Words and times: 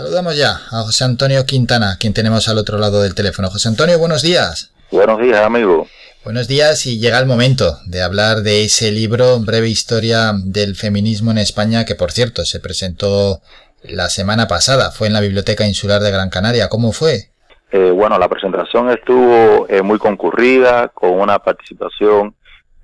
Saludamos 0.00 0.34
ya 0.34 0.52
a 0.70 0.80
José 0.80 1.04
Antonio 1.04 1.44
Quintana, 1.44 1.98
quien 2.00 2.14
tenemos 2.14 2.48
al 2.48 2.56
otro 2.56 2.78
lado 2.78 3.02
del 3.02 3.14
teléfono. 3.14 3.50
José 3.50 3.68
Antonio, 3.68 3.98
buenos 3.98 4.22
días. 4.22 4.72
Buenos 4.90 5.20
días, 5.20 5.44
amigo. 5.44 5.86
Buenos 6.24 6.48
días 6.48 6.86
y 6.86 6.98
llega 6.98 7.18
el 7.18 7.26
momento 7.26 7.76
de 7.84 8.00
hablar 8.00 8.38
de 8.40 8.64
ese 8.64 8.92
libro, 8.92 9.38
Breve 9.40 9.68
Historia 9.68 10.32
del 10.42 10.74
Feminismo 10.74 11.32
en 11.32 11.36
España, 11.36 11.84
que 11.84 11.96
por 11.96 12.12
cierto 12.12 12.46
se 12.46 12.60
presentó 12.60 13.40
la 13.82 14.08
semana 14.08 14.48
pasada, 14.48 14.90
fue 14.90 15.08
en 15.08 15.12
la 15.12 15.20
Biblioteca 15.20 15.66
Insular 15.66 16.00
de 16.00 16.10
Gran 16.10 16.30
Canaria. 16.30 16.70
¿Cómo 16.70 16.92
fue? 16.92 17.28
Eh, 17.70 17.90
bueno, 17.90 18.18
la 18.18 18.30
presentación 18.30 18.88
estuvo 18.88 19.66
eh, 19.68 19.82
muy 19.82 19.98
concurrida, 19.98 20.88
con 20.88 21.10
una 21.10 21.40
participación 21.40 22.34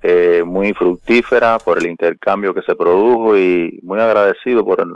eh, 0.08 0.44
muy 0.44 0.72
fructífera 0.72 1.58
por 1.58 1.78
el 1.78 1.86
intercambio 1.86 2.54
que 2.54 2.62
se 2.62 2.76
produjo 2.76 3.36
y 3.36 3.80
muy 3.82 3.98
agradecido 3.98 4.64
por 4.64 4.86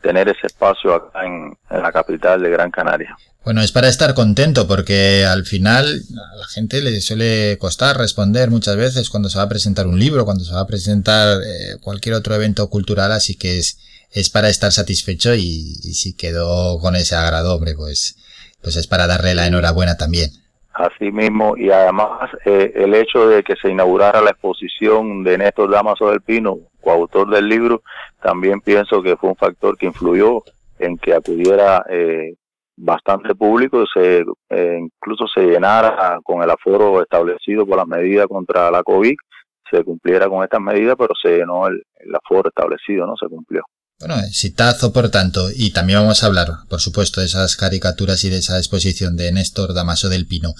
tener 0.00 0.28
ese 0.28 0.46
espacio 0.46 0.94
acá 0.94 1.26
en, 1.26 1.58
la 1.68 1.90
capital 1.90 2.40
de 2.40 2.48
Gran 2.48 2.70
Canaria. 2.70 3.16
Bueno, 3.44 3.60
es 3.60 3.72
para 3.72 3.88
estar 3.88 4.14
contento 4.14 4.68
porque 4.68 5.24
al 5.24 5.46
final 5.46 5.86
a 5.86 6.36
la 6.36 6.46
gente 6.46 6.80
le 6.80 7.00
suele 7.00 7.58
costar 7.58 7.98
responder 7.98 8.50
muchas 8.50 8.76
veces 8.76 9.10
cuando 9.10 9.28
se 9.28 9.38
va 9.38 9.44
a 9.44 9.48
presentar 9.48 9.88
un 9.88 9.98
libro, 9.98 10.24
cuando 10.24 10.44
se 10.44 10.54
va 10.54 10.60
a 10.60 10.66
presentar 10.68 11.38
eh, 11.42 11.78
cualquier 11.80 12.14
otro 12.14 12.36
evento 12.36 12.70
cultural, 12.70 13.10
así 13.10 13.34
que 13.34 13.58
es, 13.58 13.78
es 14.12 14.30
para 14.30 14.48
estar 14.48 14.70
satisfecho 14.70 15.34
y, 15.34 15.74
si 15.92 16.14
quedó 16.14 16.78
con 16.78 16.94
ese 16.94 17.16
agrado, 17.16 17.56
hombre, 17.56 17.74
pues, 17.74 18.14
pues 18.60 18.76
es 18.76 18.86
para 18.86 19.08
darle 19.08 19.34
la 19.34 19.48
enhorabuena 19.48 19.96
también. 19.96 20.30
Así 20.74 21.12
mismo, 21.12 21.54
y 21.56 21.70
además 21.70 22.30
eh, 22.46 22.72
el 22.74 22.94
hecho 22.94 23.28
de 23.28 23.42
que 23.42 23.56
se 23.56 23.70
inaugurara 23.70 24.22
la 24.22 24.30
exposición 24.30 25.22
de 25.22 25.36
Néstor 25.36 25.70
Damaso 25.70 26.08
del 26.08 26.22
Pino, 26.22 26.60
coautor 26.80 27.28
del 27.28 27.46
libro, 27.46 27.82
también 28.22 28.60
pienso 28.62 29.02
que 29.02 29.16
fue 29.16 29.30
un 29.30 29.36
factor 29.36 29.76
que 29.76 29.86
influyó 29.86 30.42
en 30.78 30.96
que 30.96 31.12
acudiera 31.12 31.84
eh, 31.90 32.36
bastante 32.74 33.34
público, 33.34 33.84
se, 33.92 34.24
eh, 34.48 34.78
incluso 34.80 35.26
se 35.26 35.42
llenara 35.42 36.18
con 36.24 36.42
el 36.42 36.50
aforo 36.50 37.02
establecido 37.02 37.66
por 37.66 37.76
las 37.76 37.86
medidas 37.86 38.26
contra 38.26 38.70
la 38.70 38.82
COVID, 38.82 39.14
se 39.70 39.84
cumpliera 39.84 40.26
con 40.28 40.42
estas 40.42 40.60
medidas, 40.60 40.96
pero 40.98 41.12
se 41.20 41.36
llenó 41.36 41.66
el, 41.66 41.82
el 41.96 42.14
aforo 42.14 42.48
establecido, 42.48 43.06
¿no? 43.06 43.14
Se 43.16 43.28
cumplió. 43.28 43.62
Bueno, 44.04 44.20
exitazo 44.20 44.92
por 44.92 45.10
tanto, 45.10 45.46
y 45.54 45.72
también 45.72 46.00
vamos 46.00 46.24
a 46.24 46.26
hablar, 46.26 46.48
por 46.68 46.80
supuesto, 46.80 47.20
de 47.20 47.26
esas 47.26 47.54
caricaturas 47.54 48.24
y 48.24 48.30
de 48.30 48.38
esa 48.38 48.58
exposición 48.58 49.16
de 49.16 49.30
Néstor 49.30 49.74
Damaso 49.74 50.08
del 50.08 50.26
Pino. 50.26 50.54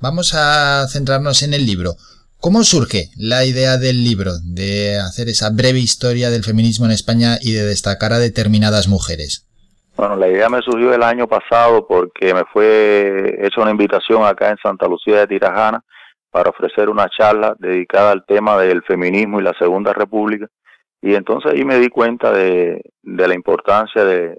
Vamos 0.00 0.32
a 0.34 0.86
centrarnos 0.88 1.42
en 1.42 1.52
el 1.52 1.66
libro. 1.66 1.96
¿Cómo 2.40 2.64
surge 2.64 3.10
la 3.18 3.44
idea 3.44 3.76
del 3.76 4.02
libro 4.02 4.38
de 4.42 4.98
hacer 4.98 5.28
esa 5.28 5.50
breve 5.50 5.78
historia 5.78 6.30
del 6.30 6.42
feminismo 6.42 6.86
en 6.86 6.92
España 6.92 7.36
y 7.38 7.52
de 7.52 7.66
destacar 7.66 8.14
a 8.14 8.18
determinadas 8.18 8.88
mujeres? 8.88 9.46
Bueno, 9.94 10.16
la 10.16 10.28
idea 10.28 10.48
me 10.48 10.62
surgió 10.62 10.94
el 10.94 11.02
año 11.02 11.26
pasado 11.26 11.86
porque 11.86 12.32
me 12.32 12.44
fue 12.50 13.36
hecha 13.42 13.60
una 13.60 13.72
invitación 13.72 14.24
acá 14.24 14.48
en 14.48 14.56
Santa 14.62 14.88
Lucía 14.88 15.18
de 15.18 15.26
Tirajana 15.26 15.84
para 16.30 16.48
ofrecer 16.48 16.88
una 16.88 17.10
charla 17.10 17.54
dedicada 17.58 18.12
al 18.12 18.24
tema 18.24 18.56
del 18.56 18.82
feminismo 18.84 19.38
y 19.38 19.42
la 19.42 19.52
Segunda 19.58 19.92
República 19.92 20.48
y 21.00 21.14
entonces 21.14 21.52
ahí 21.52 21.64
me 21.64 21.78
di 21.78 21.88
cuenta 21.88 22.32
de, 22.32 22.82
la 23.02 23.34
importancia 23.34 24.04
de, 24.04 24.38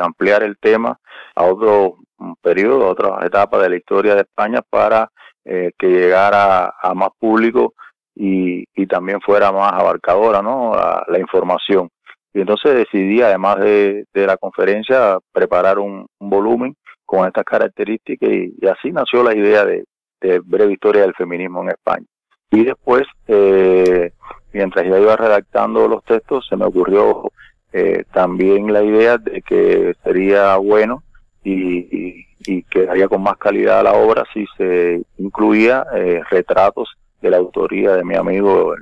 ampliar 0.00 0.42
el 0.42 0.58
tema 0.58 0.98
a 1.34 1.44
otro 1.44 1.96
periodo, 2.42 2.86
a 2.86 2.90
otra 2.90 3.26
etapa 3.26 3.58
de 3.58 3.70
la 3.70 3.76
historia 3.76 4.14
de 4.14 4.22
España 4.22 4.60
para 4.68 5.10
eh, 5.44 5.72
que 5.78 5.88
llegara 5.88 6.74
a 6.80 6.94
más 6.94 7.10
público 7.18 7.74
y, 8.14 8.64
también 8.86 9.20
fuera 9.20 9.50
más 9.50 9.72
abarcadora 9.72 10.42
¿no? 10.42 10.72
la, 10.74 11.18
información. 11.18 11.88
Y 12.32 12.40
entonces 12.40 12.74
decidí, 12.74 13.22
además 13.22 13.60
de, 13.60 14.04
la 14.12 14.36
conferencia, 14.36 15.18
preparar 15.32 15.78
un, 15.78 16.06
volumen 16.20 16.76
con 17.04 17.26
estas 17.26 17.44
características 17.44 18.28
y, 18.30 18.66
así 18.66 18.92
nació 18.92 19.22
la 19.22 19.34
idea 19.34 19.64
de, 19.64 19.84
de 20.20 20.40
breve 20.40 20.72
historia 20.72 21.02
del 21.02 21.14
feminismo 21.14 21.62
en 21.62 21.70
España. 21.70 22.06
Y 22.50 22.64
después, 22.64 23.02
eh, 23.26 24.12
mientras 24.54 24.86
ya 24.86 24.98
iba 24.98 25.16
redactando 25.16 25.88
los 25.88 26.02
textos, 26.04 26.46
se 26.48 26.56
me 26.56 26.64
ocurrió 26.64 27.30
eh, 27.72 28.04
también 28.12 28.72
la 28.72 28.82
idea 28.82 29.18
de 29.18 29.42
que 29.42 29.94
sería 30.04 30.56
bueno 30.56 31.02
y, 31.42 32.24
y, 32.46 32.62
quedaría 32.70 33.08
con 33.08 33.22
más 33.22 33.36
calidad 33.36 33.82
la 33.82 33.94
obra 33.94 34.24
si 34.32 34.46
se 34.56 35.02
incluía 35.18 35.84
eh, 35.94 36.20
retratos 36.30 36.88
de 37.20 37.30
la 37.30 37.38
autoría 37.38 37.92
de 37.92 38.04
mi 38.04 38.14
amigo 38.14 38.74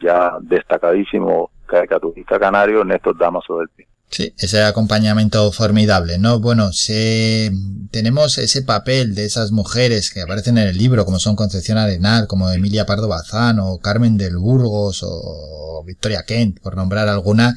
ya 0.00 0.36
destacadísimo 0.40 1.50
caricaturista 1.66 2.38
canario 2.38 2.84
Néstor 2.84 3.16
Damaso 3.16 3.58
del 3.58 3.68
Pino. 3.68 3.90
Sí, 4.10 4.34
ese 4.38 4.62
acompañamiento 4.64 5.52
formidable, 5.52 6.18
¿no? 6.18 6.40
Bueno, 6.40 6.72
se, 6.72 7.52
tenemos 7.92 8.38
ese 8.38 8.62
papel 8.62 9.14
de 9.14 9.24
esas 9.24 9.52
mujeres 9.52 10.10
que 10.10 10.22
aparecen 10.22 10.58
en 10.58 10.66
el 10.66 10.76
libro, 10.76 11.04
como 11.04 11.20
son 11.20 11.36
Concepción 11.36 11.78
Arenal, 11.78 12.26
como 12.26 12.50
Emilia 12.50 12.86
Pardo 12.86 13.06
Bazán, 13.06 13.60
o 13.60 13.78
Carmen 13.78 14.16
del 14.16 14.36
Burgos, 14.36 15.02
o 15.04 15.84
Victoria 15.86 16.24
Kent, 16.24 16.58
por 16.58 16.76
nombrar 16.76 17.08
alguna. 17.08 17.54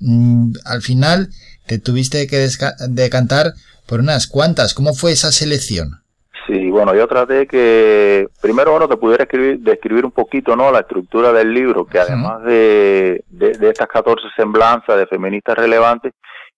Mm, 0.00 0.52
al 0.64 0.80
final 0.80 1.30
te 1.66 1.78
tuviste 1.78 2.26
que 2.26 2.48
decantar 2.88 3.54
por 3.86 4.00
unas 4.00 4.26
cuantas. 4.26 4.72
¿Cómo 4.72 4.94
fue 4.94 5.12
esa 5.12 5.30
selección? 5.30 6.01
Sí, 6.46 6.70
bueno, 6.70 6.94
yo 6.94 7.06
traté 7.06 7.46
que 7.46 8.26
primero 8.40 8.72
bueno 8.72 8.88
te 8.88 8.96
pudiera 8.96 9.24
escribir, 9.24 9.60
describir 9.60 10.04
un 10.04 10.10
poquito 10.10 10.56
no 10.56 10.72
la 10.72 10.80
estructura 10.80 11.32
del 11.32 11.54
libro, 11.54 11.84
que 11.84 12.00
además 12.00 12.42
de, 12.42 13.22
de, 13.28 13.68
estas 13.68 13.86
14 13.86 14.26
semblanzas 14.34 14.96
de 14.96 15.06
feministas 15.06 15.56
relevantes, 15.56 16.12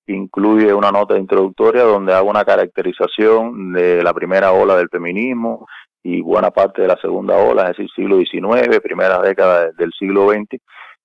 incluye 0.07 0.73
una 0.73 0.91
nota 0.91 1.19
introductoria 1.19 1.83
donde 1.83 2.15
hago 2.15 2.31
una 2.31 2.45
caracterización 2.45 3.73
de 3.73 4.03
la 4.03 4.15
primera 4.15 4.53
ola 4.53 4.77
del 4.77 4.89
feminismo 4.89 5.67
y 6.03 6.23
buena 6.23 6.51
parte 6.51 6.83
de 6.83 6.89
la 6.89 6.97
segunda 6.97 7.37
ola, 7.37 7.65
es 7.65 7.77
decir, 7.77 7.91
siglo 7.95 8.19
XIX, 8.19 8.81
primera 8.81 9.21
década 9.21 9.71
del 9.73 9.93
siglo 9.93 10.31
XX, 10.31 10.61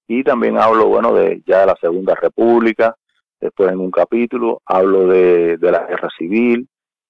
y 0.08 0.24
también 0.24 0.58
hablo, 0.58 0.88
bueno, 0.88 1.14
de 1.14 1.42
ya 1.46 1.60
de 1.62 1.66
la 1.68 1.76
Segunda 1.80 2.16
República, 2.16 2.96
después 3.40 3.72
en 3.72 3.80
un 3.80 3.92
capítulo 3.92 4.62
hablo 4.66 5.08
de, 5.08 5.58
de 5.58 5.72
la 5.72 5.86
guerra 5.86 6.10
civil, 6.18 6.68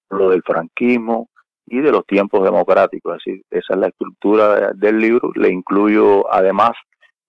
hablo 0.09 0.29
del 0.29 0.43
franquismo, 0.43 1.29
y 1.69 1.81
de 1.81 1.91
los 1.91 2.05
tiempos 2.05 2.43
democráticos. 2.43 3.15
Así, 3.15 3.41
esa 3.49 3.73
es 3.73 3.79
la 3.79 3.87
estructura 3.87 4.71
del 4.73 4.99
libro. 4.99 5.31
Le 5.35 5.49
incluyo 5.51 6.31
además 6.31 6.71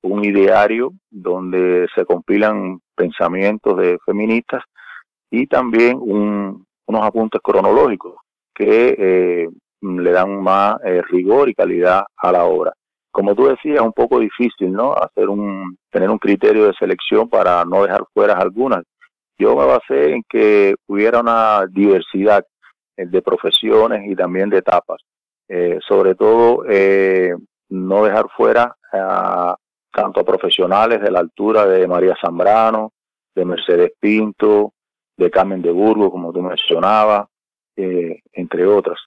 un 0.03 0.25
ideario 0.25 0.93
donde 1.11 1.87
se 1.95 2.05
compilan 2.05 2.81
pensamientos 2.95 3.77
de 3.77 3.99
feministas 4.05 4.63
y 5.31 5.47
también 5.47 5.99
unos 6.01 7.07
apuntes 7.07 7.41
cronológicos 7.43 8.15
que 8.55 8.97
eh, 8.99 9.49
le 9.81 10.11
dan 10.11 10.43
más 10.43 10.77
eh, 10.85 11.03
rigor 11.11 11.49
y 11.49 11.55
calidad 11.55 12.05
a 12.17 12.33
la 12.33 12.45
obra. 12.45 12.73
Como 13.13 13.35
tú 13.35 13.47
decías, 13.47 13.77
es 13.77 13.81
un 13.81 13.93
poco 13.93 14.21
difícil, 14.21 14.73
¿no? 14.73 14.95
Tener 15.15 16.11
un 16.11 16.19
criterio 16.19 16.67
de 16.67 16.75
selección 16.75 17.29
para 17.29 17.65
no 17.65 17.83
dejar 17.83 18.05
fuera 18.15 18.35
algunas. 18.35 18.85
Yo 19.39 19.57
me 19.57 19.65
basé 19.65 20.13
en 20.13 20.23
que 20.29 20.75
hubiera 20.87 21.21
una 21.21 21.67
diversidad 21.67 22.45
de 23.09 23.23
profesiones 23.23 24.11
y 24.11 24.17
también 24.17 24.51
de 24.51 24.59
etapas. 24.59 25.01
Eh, 25.49 25.79
sobre 25.87 26.15
todo, 26.15 26.65
eh, 26.69 27.35
no 27.71 28.05
dejar 28.05 28.27
fuera 28.37 28.77
a, 28.93 29.57
tanto 29.93 30.21
a 30.21 30.25
profesionales 30.25 31.01
de 31.01 31.11
la 31.11 31.21
altura 31.21 31.67
de 31.67 31.87
María 31.87 32.17
Zambrano, 32.21 32.93
de 33.35 33.45
Mercedes 33.45 33.93
Pinto, 33.99 34.73
de 35.17 35.31
Carmen 35.31 35.63
de 35.63 35.71
Burgos, 35.71 36.11
como 36.11 36.33
tú 36.33 36.43
mencionabas, 36.43 37.27
entre 37.77 38.67
otras. 38.67 38.99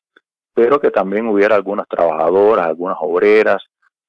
Pero 0.53 0.79
que 0.79 0.91
también 0.91 1.27
hubiera 1.27 1.55
algunas 1.55 1.87
trabajadoras, 1.87 2.67
algunas 2.67 2.97
obreras, 2.99 3.63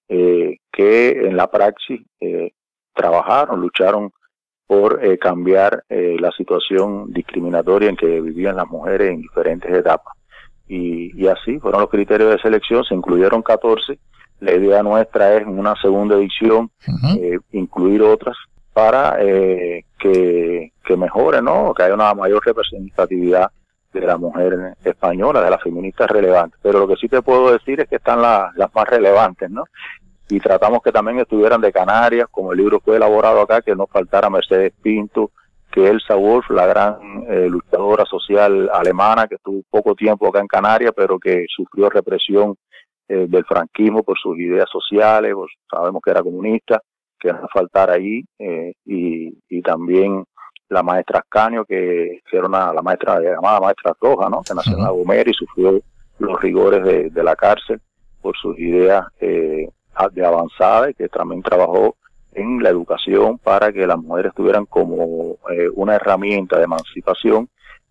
que 0.07 1.11
en 1.11 1.37
la 1.37 1.51
praxis 1.51 2.01
trabajaron, 2.95 3.61
lucharon 3.61 4.11
por 4.67 5.05
eh, 5.05 5.19
cambiar 5.19 5.85
eh, 5.89 6.17
la 6.19 6.31
situación 6.33 7.13
discriminatoria 7.13 7.91
en 7.91 7.97
que 7.97 8.21
vivían 8.21 8.57
las 8.57 8.67
mujeres 8.67 9.11
en 9.11 9.23
diferentes 9.23 9.73
etapas. 9.73 10.15
Y, 10.67 11.27
así 11.29 11.59
fueron 11.59 11.83
los 11.83 11.91
criterios 11.91 12.31
de 12.31 12.39
selección, 12.39 12.85
se 12.85 12.95
incluyeron 12.95 13.43
14. 13.43 13.99
La 14.41 14.53
idea 14.53 14.83
nuestra 14.83 15.35
es 15.35 15.43
en 15.43 15.59
una 15.59 15.75
segunda 15.81 16.17
edición 16.17 16.71
eh, 17.19 17.39
incluir 17.53 18.03
otras 18.03 18.37
para 18.73 19.17
que, 19.19 19.85
que 19.99 20.97
mejore, 20.97 21.41
¿no? 21.41 21.73
que 21.75 21.85
haya 21.85 21.95
una 21.95 22.13
mayor 22.15 22.45
representatividad 22.45 23.51
de 23.93 24.07
la 24.07 24.17
mujer 24.17 24.75
española, 24.85 25.41
de 25.41 25.51
las 25.51 25.63
feministas 25.63 26.11
relevantes. 26.11 26.59
Pero 26.63 26.81
lo 26.81 26.89
que 26.89 26.97
sí 26.97 27.09
te 27.09 27.23
puedo 27.23 27.53
decir 27.53 27.81
es 27.81 27.89
que 27.89 27.97
están 27.97 28.21
las 28.21 28.75
más 28.75 28.89
relevantes, 28.89 29.51
¿no? 29.51 29.65
Y 30.29 30.41
tratamos 30.41 30.81
que 30.83 30.93
también 30.93 31.19
estuvieran 31.19 31.61
de 31.61 31.73
Canarias, 31.73 32.29
como 32.31 32.53
el 32.53 32.59
libro 32.59 32.81
fue 32.81 32.97
elaborado 32.97 33.41
acá, 33.41 33.61
que 33.61 33.77
no 33.77 33.87
faltara 33.87 34.31
Mercedes 34.31 34.73
Pinto, 34.83 35.31
que 35.71 35.89
Elsa 35.89 36.15
Wolf, 36.15 36.49
la 36.51 36.67
gran 36.67 37.25
eh, 37.29 37.49
luchadora 37.49 38.05
social 38.05 38.71
alemana 38.73 39.27
que 39.27 39.35
estuvo 39.35 39.63
poco 39.69 39.95
tiempo 39.95 40.29
acá 40.29 40.41
en 40.41 40.47
Canarias, 40.47 40.93
pero 40.97 41.19
que 41.19 41.45
sufrió 41.49 41.91
represión 41.91 42.55
eh, 43.09 43.27
del 43.29 43.45
franquismo 43.45 44.03
por 44.03 44.19
sus 44.19 44.39
ideas 44.39 44.69
sociales, 44.71 45.35
sabemos 45.71 46.01
que 46.03 46.11
era 46.11 46.23
comunista, 46.23 46.81
que 47.19 47.33
no 47.33 47.47
faltara 47.53 47.95
ahí, 47.95 48.23
eh, 48.39 48.73
y, 48.87 49.37
y 49.49 49.63
también 49.63 50.25
la 50.69 50.83
maestra 50.83 51.21
Ascanio, 51.21 51.65
que, 51.65 52.21
era 52.33 52.47
una, 52.47 52.73
la 52.73 52.83
maestra 52.83 53.21
llamada 53.21 53.61
maestra 53.61 53.95
Roja, 54.01 54.29
¿no? 54.29 54.43
que 54.43 54.55
nació 54.55 54.77
en 54.77 54.83
la 54.83 54.91
Gomera 54.91 55.31
y 55.31 55.35
sufrió 55.35 55.81
los 56.19 56.41
rigores 56.41 56.83
de, 56.85 57.11
de 57.11 57.23
la 57.23 57.37
cárcel 57.37 57.81
por 58.23 58.37
sus 58.37 58.59
ideas 58.59 59.07
eh, 59.21 59.69
de 60.13 60.25
avanzada 60.25 60.91
y 60.91 60.95
que 60.95 61.09
también 61.09 61.43
trabajó 61.43 61.97
en 62.33 62.63
la 62.63 62.71
educación 62.71 63.39
para 63.39 63.73
que 63.73 63.87
las 63.87 63.99
mujeres 63.99 64.33
tuvieran 64.35 64.67
como 64.67 65.37
eh, 65.51 65.69
una 65.75 65.95
herramienta 65.97 66.59
de 66.59 66.65
emancipación 66.65 67.49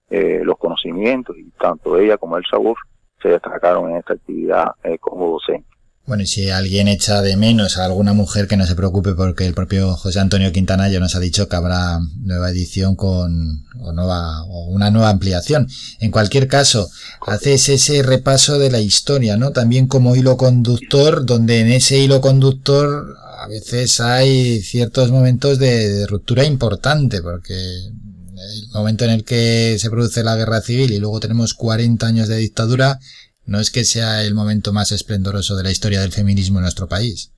eh, 0.09 0.41
los 0.43 0.57
conocimientos 0.57 1.35
y 1.37 1.49
tanto 1.59 1.97
ella 1.97 2.17
como 2.17 2.37
el 2.37 2.43
sabor 2.49 2.75
se 3.21 3.29
destacaron 3.29 3.89
en 3.89 3.97
esta 3.97 4.13
actividad 4.13 4.67
eh, 4.83 4.97
como 4.99 5.31
docente. 5.31 5.67
Bueno, 6.05 6.23
y 6.23 6.27
si 6.27 6.49
alguien 6.49 6.89
echa 6.89 7.21
de 7.21 7.37
menos 7.37 7.77
a 7.77 7.85
alguna 7.85 8.13
mujer 8.13 8.47
que 8.47 8.57
no 8.57 8.65
se 8.65 8.75
preocupe 8.75 9.13
porque 9.15 9.47
el 9.47 9.53
propio 9.53 9.93
José 9.93 10.19
Antonio 10.19 10.51
Quintana 10.51 10.89
ya 10.89 10.99
nos 10.99 11.15
ha 11.15 11.21
dicho 11.21 11.47
que 11.47 11.55
habrá 11.55 11.99
nueva 12.21 12.49
edición 12.49 12.97
con 12.97 13.63
o 13.83 13.93
nueva 13.93 14.43
o 14.45 14.65
una 14.65 14.89
nueva 14.89 15.09
ampliación. 15.09 15.67
En 15.99 16.11
cualquier 16.11 16.47
caso, 16.47 16.89
haces 17.27 17.69
ese 17.69 18.01
repaso 18.03 18.57
de 18.57 18.71
la 18.71 18.79
historia, 18.79 19.37
¿no? 19.37 19.51
También 19.51 19.87
como 19.87 20.15
hilo 20.15 20.37
conductor, 20.37 21.25
donde 21.25 21.59
en 21.59 21.67
ese 21.67 21.99
hilo 21.99 22.21
conductor 22.21 23.15
a 23.43 23.47
veces 23.47 23.99
hay 23.99 24.61
ciertos 24.61 25.11
momentos 25.11 25.59
de, 25.59 26.07
ruptura 26.07 26.45
importante, 26.45 27.21
porque 27.21 27.53
el 27.53 28.69
momento 28.73 29.03
en 29.03 29.11
el 29.11 29.25
que 29.25 29.77
se 29.79 29.89
produce 29.89 30.23
la 30.23 30.35
guerra 30.35 30.61
civil 30.61 30.91
y 30.91 30.99
luego 30.99 31.19
tenemos 31.19 31.53
40 31.53 32.07
años 32.07 32.27
de 32.29 32.37
dictadura, 32.37 32.99
no 33.45 33.59
es 33.59 33.69
que 33.69 33.83
sea 33.83 34.23
el 34.23 34.33
momento 34.33 34.71
más 34.71 34.93
esplendoroso 34.93 35.57
de 35.57 35.63
la 35.63 35.71
historia 35.71 35.99
del 35.99 36.13
feminismo 36.13 36.59
en 36.59 36.63
nuestro 36.63 36.87
país. 36.87 37.33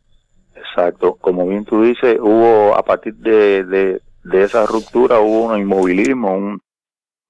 Exacto, 0.55 1.17
como 1.19 1.47
bien 1.47 1.65
tú 1.65 1.81
dices, 1.81 2.17
hubo 2.19 2.75
a 2.75 2.83
partir 2.83 3.15
de, 3.15 3.63
de, 3.63 4.01
esa 4.31 4.65
ruptura 4.65 5.19
hubo 5.19 5.45
un 5.45 5.59
inmovilismo, 5.59 6.57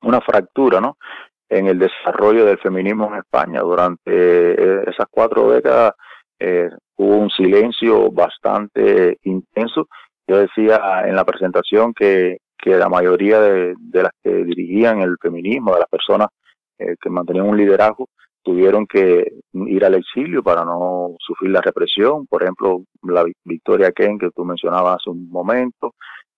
una 0.01 0.21
fractura, 0.21 0.80
¿no? 0.80 0.97
En 1.50 1.68
el 1.68 1.77
desarrollo 1.77 2.45
del 2.45 2.57
feminismo 2.57 3.07
en 3.07 3.19
España. 3.19 3.62
Durante 3.62 4.01
eh, 4.06 4.83
esas 4.88 5.07
cuatro 5.09 5.51
décadas 5.51 5.94
eh, 6.39 6.69
hubo 6.97 7.18
un 7.18 7.30
silencio 7.30 8.12
bastante 8.12 9.18
intenso. 9.24 9.88
Yo 10.27 10.38
decía 10.38 11.03
en 11.06 11.15
la 11.15 11.25
presentación 11.25 11.94
que, 11.94 12.38
que 12.57 12.77
la 12.77 12.89
mayoría 12.89 13.39
de, 13.39 13.75
las 13.91 14.12
que 14.24 14.44
dirigían 14.44 15.01
el 15.01 15.18
feminismo, 15.21 15.74
de 15.74 15.81
las 15.81 15.89
personas 15.89 16.30
eh, 16.80 16.95
que 17.00 17.09
mantenían 17.09 17.48
un 17.48 17.57
liderazgo, 17.57 18.07
tuvieron 18.41 18.86
que 18.86 19.33
ir 19.53 19.86
al 19.86 19.95
exilio 19.95 20.44
para 20.44 20.63
no 20.63 21.15
sufrir 21.19 21.51
la 21.51 21.62
represión. 21.62 22.27
Por 22.27 22.44
ejemplo, 22.44 22.83
la 23.03 23.25
Victoria 23.44 23.91
Ken, 23.91 24.19
que 24.19 24.30
tú 24.31 24.45
mencionabas 24.45 24.98
hace 24.98 25.09
un 25.09 25.30
momento, 25.30 25.95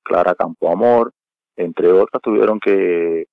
Clara 0.08 0.36
Campoamor, 0.36 1.12
entre 1.56 1.92
otras, 1.92 2.22
tuvieron 2.22 2.60
que, 2.60 3.26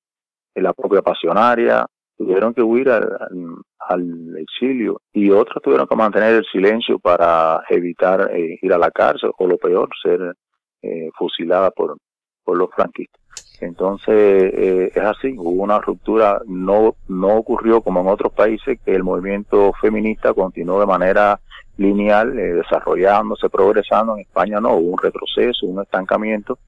la 0.55 0.73
propia 0.73 1.03
Pasionaria, 1.03 1.87
tuvieron 2.17 2.55
que 2.55 2.63
huir 2.63 2.91
al, 2.91 4.37
exilio 4.39 5.01
y 5.13 5.31
otras 5.31 5.63
tuvieron 5.63 5.87
que 5.87 5.97
mantener 5.97 6.35
el 6.35 6.45
silencio 6.45 6.99
para 6.99 7.63
evitar 7.69 8.31
eh, 8.33 8.59
ir 8.61 8.73
a 8.73 8.79
la 8.79 8.91
cárcel 8.91 9.31
o 9.39 9.47
lo 9.47 9.59
peor, 9.59 9.89
ser 10.03 10.35
eh, 10.83 11.11
fusilada 11.17 11.71
por, 11.71 11.97
por 12.43 12.57
los 12.57 12.71
franquistas. 12.75 13.24
Entonces 13.61 14.15
eh, 14.55 14.93
es 14.95 15.03
así, 15.03 15.35
hubo 15.39 15.63
una 15.63 15.79
ruptura, 15.79 16.41
no, 16.47 16.97
no 17.09 17.37
ocurrió 17.37 17.81
como 17.81 18.01
en 18.01 18.09
otros 18.09 18.33
países 18.33 18.79
que 18.85 18.95
el 18.95 19.05
movimiento 19.05 19.73
feminista 19.81 20.35
continuó 20.35 20.81
de 20.81 20.87
manera 20.87 21.41
lineal, 21.77 22.35
desarrollándose, 22.35 23.49
progresando. 23.49 24.15
En 24.15 24.23
España 24.23 24.61
no, 24.61 24.75
hubo 24.75 24.93
un 24.93 24.99
retroceso, 24.99 25.67
un 25.67 25.83
estancamiento 25.83 26.59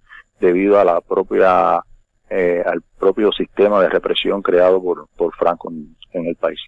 debido 0.41 0.79
a 0.79 0.85
la 0.85 1.01
propia 1.01 1.81
eh, 2.29 2.63
al 2.67 2.83
propio 2.99 3.31
sistema 3.33 3.81
de 3.81 3.89
represión 3.89 4.43
creado 4.43 4.83
por, 4.83 5.09
por 5.17 5.35
Franco 5.37 5.71
en, 5.71 5.97
el 6.13 6.35
país. 6.35 6.59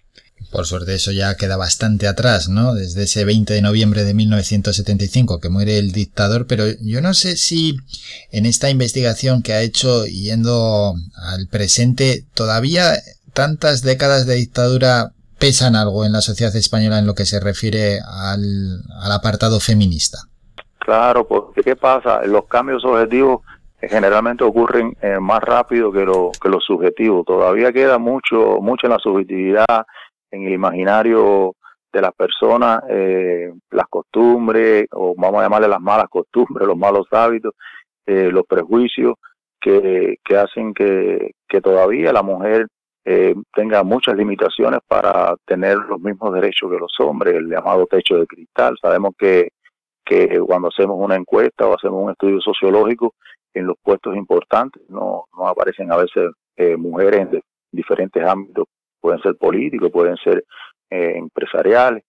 Por 0.51 0.65
suerte 0.65 0.93
eso 0.93 1.11
ya 1.11 1.35
queda 1.35 1.57
bastante 1.57 2.07
atrás, 2.07 2.49
¿no? 2.49 2.75
Desde 2.75 3.03
ese 3.03 3.25
20 3.25 3.51
de 3.51 3.61
noviembre 3.63 4.03
de 4.03 4.13
1975 4.13 5.39
que 5.39 5.49
muere 5.49 5.79
el 5.79 5.91
dictador, 5.91 6.45
pero 6.47 6.65
yo 6.81 7.01
no 7.01 7.15
sé 7.15 7.35
si 7.35 7.75
en 8.31 8.45
esta 8.45 8.69
investigación 8.69 9.41
que 9.41 9.53
ha 9.53 9.61
hecho 9.61 10.05
yendo 10.05 10.93
al 11.15 11.47
presente, 11.49 12.25
todavía 12.35 12.93
tantas 13.33 13.81
décadas 13.81 14.27
de 14.27 14.35
dictadura 14.35 15.11
pesan 15.39 15.75
algo 15.75 16.05
en 16.05 16.11
la 16.11 16.21
sociedad 16.21 16.55
española 16.55 16.99
en 16.99 17.07
lo 17.07 17.15
que 17.15 17.25
se 17.25 17.39
refiere 17.39 17.99
al, 18.05 18.83
al 19.01 19.11
apartado 19.11 19.59
feminista. 19.59 20.19
Claro, 20.77 21.27
porque 21.27 21.63
¿qué 21.63 21.75
pasa? 21.75 22.21
Los 22.25 22.45
cambios 22.45 22.85
objetivos 22.85 23.41
generalmente 23.87 24.43
ocurren 24.43 24.95
eh, 25.01 25.19
más 25.19 25.41
rápido 25.41 25.91
que 25.91 26.03
lo, 26.03 26.31
que 26.41 26.49
lo 26.49 26.59
subjetivo. 26.59 27.23
Todavía 27.23 27.71
queda 27.71 27.97
mucho, 27.97 28.59
mucho 28.61 28.87
en 28.87 28.93
la 28.93 28.99
subjetividad, 28.99 29.85
en 30.31 30.47
el 30.47 30.53
imaginario 30.53 31.55
de 31.91 32.01
las 32.01 32.13
personas, 32.13 32.83
eh, 32.89 33.51
las 33.71 33.87
costumbres, 33.87 34.85
o 34.91 35.15
vamos 35.17 35.39
a 35.39 35.43
llamarle 35.43 35.67
las 35.67 35.81
malas 35.81 36.07
costumbres, 36.09 36.67
los 36.67 36.77
malos 36.77 37.07
hábitos, 37.11 37.53
eh, 38.05 38.29
los 38.31 38.43
prejuicios 38.45 39.15
que, 39.59 40.17
hacen 40.37 40.73
que, 40.73 41.31
todavía 41.61 42.13
la 42.13 42.23
mujer 42.23 42.67
tenga 43.55 43.81
muchas 43.81 44.15
limitaciones 44.15 44.81
para 44.87 45.35
tener 45.45 45.77
los 45.77 45.99
mismos 45.99 46.31
derechos 46.31 46.69
que 46.69 46.77
los 46.77 46.93
hombres, 46.99 47.33
el 47.33 47.49
llamado 47.49 47.87
techo 47.87 48.17
de 48.17 48.27
cristal. 48.27 48.77
Sabemos 48.79 49.15
que 49.17 49.49
cuando 50.45 50.67
hacemos 50.69 50.97
una 50.99 51.15
encuesta 51.15 51.67
o 51.67 51.75
hacemos 51.75 52.03
un 52.03 52.11
estudio 52.11 52.39
sociológico, 52.39 53.15
en 53.53 53.67
los 53.67 53.75
puestos 53.81 54.15
importantes, 54.15 54.81
no, 54.89 55.25
no 55.37 55.47
aparecen 55.47 55.91
a 55.91 55.97
veces 55.97 56.31
eh, 56.55 56.77
mujeres 56.77 57.21
en 57.21 57.41
diferentes 57.71 58.23
ámbitos, 58.25 58.65
pueden 58.99 59.21
ser 59.21 59.35
políticos, 59.35 59.89
pueden 59.91 60.17
ser 60.17 60.43
eh, 60.89 61.13
empresariales 61.17 62.03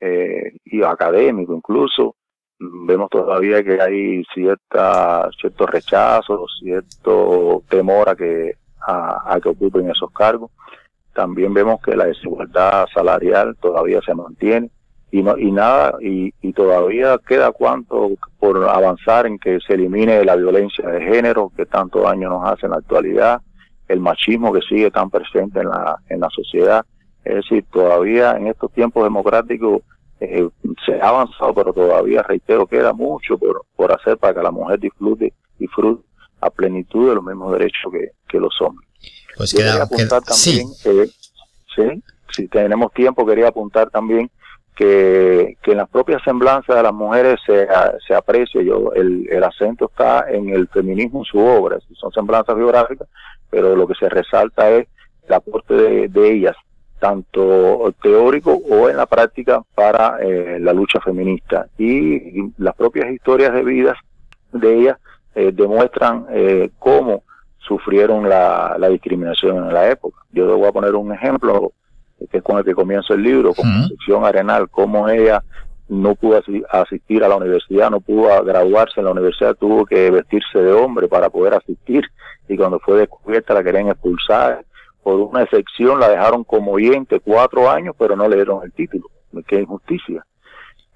eh, 0.00 0.56
y 0.64 0.82
académicos 0.82 1.56
incluso. 1.56 2.16
Vemos 2.58 3.10
todavía 3.10 3.62
que 3.62 3.80
hay 3.80 4.24
cierta, 4.32 5.28
cierto 5.38 5.66
rechazo, 5.66 6.46
cierto 6.60 7.62
temor 7.68 8.08
a 8.08 8.14
que, 8.14 8.54
a 8.86 9.38
que 9.42 9.48
ocupen 9.48 9.90
esos 9.90 10.10
cargos. 10.12 10.50
También 11.12 11.52
vemos 11.52 11.80
que 11.82 11.96
la 11.96 12.06
desigualdad 12.06 12.86
salarial 12.94 13.56
todavía 13.60 14.00
se 14.02 14.14
mantiene 14.14 14.70
y, 15.14 15.22
no, 15.22 15.38
y 15.38 15.52
nada, 15.52 15.94
y, 16.00 16.34
y 16.42 16.52
todavía 16.52 17.20
queda 17.24 17.52
cuánto 17.52 18.10
por 18.40 18.68
avanzar 18.68 19.28
en 19.28 19.38
que 19.38 19.60
se 19.64 19.74
elimine 19.74 20.24
la 20.24 20.34
violencia 20.34 20.88
de 20.88 21.02
género 21.02 21.52
que 21.56 21.66
tanto 21.66 22.00
daño 22.00 22.28
nos 22.30 22.44
hace 22.50 22.66
en 22.66 22.72
la 22.72 22.78
actualidad, 22.78 23.40
el 23.86 24.00
machismo 24.00 24.52
que 24.52 24.60
sigue 24.62 24.90
tan 24.90 25.10
presente 25.10 25.60
en 25.60 25.68
la, 25.68 26.00
en 26.08 26.18
la 26.18 26.28
sociedad. 26.30 26.84
Es 27.22 27.36
decir, 27.36 27.64
todavía 27.72 28.32
en 28.32 28.48
estos 28.48 28.72
tiempos 28.72 29.04
democráticos 29.04 29.82
eh, 30.18 30.48
se 30.84 31.00
ha 31.00 31.10
avanzado, 31.10 31.54
pero 31.54 31.72
todavía, 31.72 32.24
reitero, 32.24 32.66
queda 32.66 32.92
mucho 32.92 33.38
por, 33.38 33.64
por 33.76 33.92
hacer 33.92 34.18
para 34.18 34.34
que 34.34 34.42
la 34.42 34.50
mujer 34.50 34.80
disfrute, 34.80 35.32
disfrute 35.60 36.02
a 36.40 36.50
plenitud 36.50 37.10
de 37.10 37.14
los 37.14 37.22
mismos 37.22 37.52
derechos 37.52 37.92
que, 37.92 38.10
que 38.26 38.40
los 38.40 38.60
hombres. 38.60 38.88
Pues 39.36 39.54
queda, 39.54 39.86
también, 39.86 40.26
sí. 40.34 40.64
sí, 41.76 42.02
si 42.32 42.48
tenemos 42.48 42.92
tiempo, 42.92 43.24
quería 43.24 43.46
apuntar 43.46 43.90
también 43.90 44.28
que, 44.74 45.56
que 45.62 45.72
en 45.72 45.78
las 45.78 45.88
propias 45.88 46.22
semblanzas 46.24 46.76
de 46.76 46.82
las 46.82 46.92
mujeres 46.92 47.38
se, 47.46 47.68
se 48.06 48.14
aprecia, 48.14 48.62
yo, 48.62 48.92
el, 48.94 49.28
el 49.30 49.44
acento 49.44 49.86
está 49.86 50.26
en 50.28 50.48
el 50.48 50.68
feminismo 50.68 51.20
en 51.20 51.24
su 51.24 51.38
obra, 51.38 51.78
son 51.92 52.12
semblanzas 52.12 52.56
biográficas, 52.56 53.08
pero 53.50 53.76
lo 53.76 53.86
que 53.86 53.94
se 53.94 54.08
resalta 54.08 54.68
es 54.70 54.88
el 55.28 55.34
aporte 55.34 55.74
de, 56.08 56.32
ellas, 56.32 56.56
tanto 56.98 57.94
teórico 58.02 58.52
o 58.52 58.88
en 58.88 58.96
la 58.96 59.06
práctica 59.06 59.62
para 59.74 60.18
eh, 60.20 60.58
la 60.60 60.72
lucha 60.72 61.00
feminista. 61.00 61.68
Y, 61.78 62.52
las 62.58 62.74
propias 62.74 63.10
historias 63.12 63.52
de 63.52 63.62
vidas 63.62 63.96
de 64.52 64.80
ellas 64.80 64.98
eh, 65.34 65.52
demuestran 65.52 66.26
eh, 66.30 66.70
cómo 66.78 67.22
sufrieron 67.58 68.28
la, 68.28 68.76
la 68.78 68.88
discriminación 68.88 69.56
en 69.56 69.72
la 69.72 69.88
época. 69.90 70.18
Yo 70.32 70.46
le 70.46 70.54
voy 70.54 70.66
a 70.66 70.72
poner 70.72 70.94
un 70.94 71.12
ejemplo 71.12 71.72
que 72.30 72.38
es 72.38 72.42
con 72.42 72.58
el 72.58 72.64
que 72.64 72.74
comienza 72.74 73.14
el 73.14 73.22
libro, 73.22 73.54
con 73.54 73.66
uh 73.66 74.24
Arenal, 74.24 74.68
cómo 74.70 75.08
ella 75.08 75.42
no 75.88 76.14
pudo 76.14 76.42
asistir 76.70 77.24
a 77.24 77.28
la 77.28 77.36
universidad, 77.36 77.90
no 77.90 78.00
pudo 78.00 78.42
graduarse 78.42 79.00
en 79.00 79.06
la 79.06 79.12
universidad, 79.12 79.54
tuvo 79.54 79.84
que 79.84 80.10
vestirse 80.10 80.58
de 80.58 80.72
hombre 80.72 81.08
para 81.08 81.28
poder 81.28 81.54
asistir 81.54 82.04
y 82.48 82.56
cuando 82.56 82.78
fue 82.80 82.98
descubierta 82.98 83.54
la 83.54 83.62
querían 83.62 83.88
expulsar. 83.88 84.64
Por 85.02 85.20
una 85.20 85.42
excepción 85.42 86.00
la 86.00 86.08
dejaron 86.08 86.44
como 86.44 86.72
oyente 86.72 87.20
cuatro 87.20 87.70
años, 87.70 87.94
pero 87.98 88.16
no 88.16 88.26
le 88.26 88.36
dieron 88.36 88.64
el 88.64 88.72
título. 88.72 89.08
Qué 89.46 89.60
injusticia. 89.60 90.24